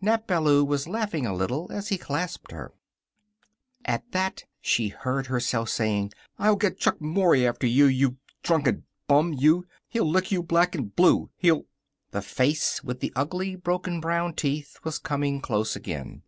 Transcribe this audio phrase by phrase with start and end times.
[0.00, 2.72] Nap Ballou was laughing a little as he clasped her.
[3.84, 9.34] At that she heard herself saying: "I'll get Chuck Mory after you you drunken bum,
[9.34, 9.66] you!
[9.86, 11.28] He'll lick you black and blue.
[11.36, 11.66] He'll"
[12.12, 16.22] The face, with the ugly, broken brown teeth, was coming close again.